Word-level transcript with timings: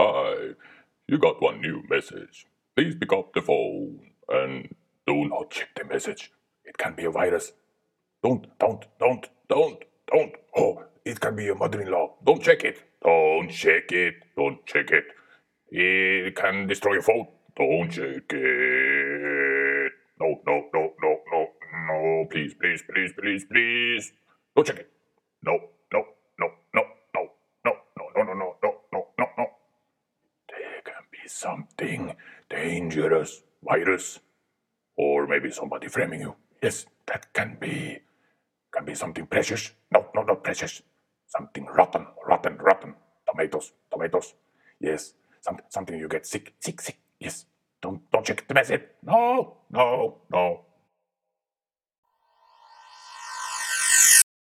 Hi, 0.00 0.50
you 1.08 1.18
got 1.18 1.42
one 1.42 1.60
new 1.60 1.82
message. 1.90 2.46
Please 2.76 2.94
pick 2.94 3.12
up 3.12 3.32
the 3.34 3.42
phone 3.42 3.98
and 4.28 4.68
do 5.08 5.24
not 5.24 5.50
check 5.50 5.70
the 5.74 5.84
message. 5.84 6.30
It 6.64 6.78
can 6.78 6.94
be 6.94 7.04
a 7.06 7.10
virus. 7.10 7.52
Don't, 8.22 8.46
don't, 8.60 8.84
don't, 9.00 9.28
don't, 9.48 9.82
don't. 10.06 10.32
Oh, 10.56 10.84
it 11.04 11.18
can 11.18 11.34
be 11.34 11.46
your 11.46 11.56
mother 11.56 11.80
in 11.80 11.90
law. 11.90 12.14
Don't 12.24 12.40
check 12.40 12.62
it. 12.62 12.80
Don't 13.02 13.48
check 13.48 13.90
it. 13.90 14.14
Don't 14.36 14.64
check 14.66 14.88
it. 14.92 15.06
It 15.70 16.36
can 16.36 16.68
destroy 16.68 16.92
your 16.92 17.02
phone. 17.02 17.26
Don't 17.56 17.90
check 17.90 18.32
it. 18.32 19.92
No, 20.20 20.40
no, 20.46 20.62
no, 20.72 20.92
no, 21.02 21.16
no, 21.32 21.46
no. 21.88 22.26
Please, 22.30 22.54
please, 22.54 22.84
please, 22.88 23.12
please, 23.18 23.44
please. 23.50 24.12
Don't 24.54 24.64
check 24.64 24.78
it. 24.78 24.92
No, 25.42 25.58
Something 31.28 32.14
dangerous, 32.50 33.42
virus, 33.62 34.20
or 34.96 35.26
maybe 35.26 35.50
somebody 35.50 35.88
framing 35.88 36.20
you. 36.20 36.36
Yes, 36.62 36.86
that 37.06 37.32
can 37.32 37.56
be. 37.60 37.98
Can 38.72 38.84
be 38.84 38.94
something 38.94 39.26
precious. 39.26 39.72
No, 39.92 40.06
no, 40.14 40.22
not 40.22 40.42
precious. 40.44 40.82
Something 41.26 41.66
rotten, 41.66 42.06
rotten, 42.26 42.56
rotten. 42.58 42.94
Tomatoes, 43.30 43.72
tomatoes. 43.92 44.34
Yes, 44.80 45.14
some, 45.40 45.58
something 45.68 45.98
you 45.98 46.08
get 46.08 46.26
sick, 46.26 46.54
sick, 46.60 46.80
sick. 46.80 46.98
Yes. 47.20 47.46
Don't 47.80 48.00
don't 48.10 48.26
check 48.26 48.46
the 48.48 48.54
message. 48.54 48.82
No, 49.04 49.58
no, 49.70 50.18
no, 50.32 50.64